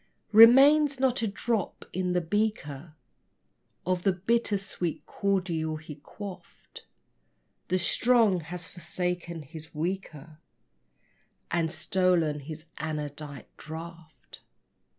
Remains 0.31 0.99
not 0.99 1.21
a 1.21 1.27
drop 1.27 1.85
in 1.93 2.13
the 2.13 2.21
beaker 2.21 2.95
Of 3.85 4.01
the 4.01 4.11
bitter 4.13 4.57
sweet 4.57 5.05
cordial 5.05 5.75
he 5.75 5.93
quaffed: 5.93 6.87
The 7.67 7.77
strong 7.77 8.39
has 8.39 8.67
forsaken 8.67 9.43
his 9.43 9.75
weaker 9.75 10.39
And 11.51 11.71
stolen 11.71 12.39
his 12.39 12.65
anodyne 12.79 13.43
draught. 13.57 14.41